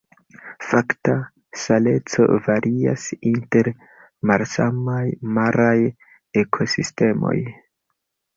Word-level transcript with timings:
Fakta 0.67 1.17
saleco 1.63 2.25
varias 2.47 3.03
inter 3.33 3.69
malsamaj 4.31 5.03
maraj 5.37 5.77
ekosistemoj. 6.45 7.37